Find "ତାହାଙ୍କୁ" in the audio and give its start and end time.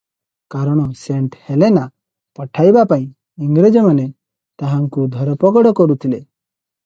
4.63-5.05